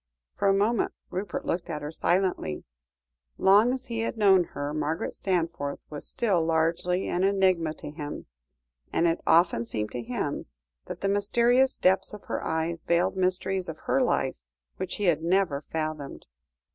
For 0.35 0.47
a 0.47 0.53
moment 0.55 0.93
Rupert 1.11 1.45
looked 1.45 1.69
at 1.69 1.83
her 1.83 1.91
silently. 1.91 2.63
Long 3.37 3.71
as 3.71 3.85
he 3.85 3.99
had 3.99 4.17
known 4.17 4.45
her, 4.45 4.73
Margaret 4.73 5.13
Stanforth 5.13 5.77
was 5.91 6.07
still 6.09 6.43
largely 6.43 7.07
an 7.07 7.23
enigma 7.23 7.75
to 7.75 7.91
him, 7.91 8.25
and 8.91 9.05
it 9.05 9.21
often 9.27 9.63
seemed 9.63 9.91
to 9.91 10.01
him 10.01 10.47
that 10.85 11.01
the 11.01 11.07
mysterious 11.07 11.75
depths 11.75 12.13
of 12.13 12.25
her 12.25 12.43
eyes 12.43 12.83
veiled 12.83 13.15
mysteries 13.15 13.69
of 13.69 13.77
her 13.85 14.01
life 14.01 14.39
which 14.77 14.95
he 14.95 15.03
had 15.03 15.21
never 15.21 15.61
fathomed. 15.61 16.25